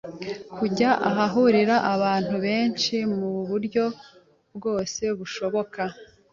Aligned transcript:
kujya 0.55 0.89
ahahurira 1.09 1.75
abantu 1.93 2.35
benshi 2.45 2.95
mu 3.17 3.21
buryo 3.49 3.85
bwose 4.55 5.03
bushoboka 5.17 5.81